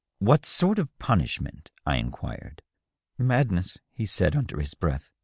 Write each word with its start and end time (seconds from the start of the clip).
What 0.17 0.47
sort 0.47 0.79
of 0.79 0.97
punishment?" 0.97 1.69
I 1.85 1.97
inquired." 1.97 2.63
Madness," 3.19 3.77
he 3.93 4.07
said, 4.07 4.35
under 4.35 4.59
his 4.59 4.73
breath. 4.73 5.11